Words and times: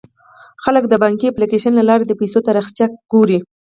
خلک 0.63 0.83
د 0.87 0.93
بانکي 1.03 1.25
اپلیکیشن 1.29 1.73
له 1.75 1.83
لارې 1.89 2.05
د 2.07 2.13
پيسو 2.19 2.45
تاریخچه 2.47 2.85
ګوري. 3.11 3.39